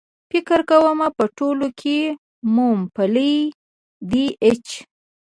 فکر 0.31 0.59
کوم 0.69 0.99
په 1.17 1.23
ټولو 1.37 1.67
کې 1.79 1.97
مومپلي 2.55 3.35
دي.H 4.11 4.67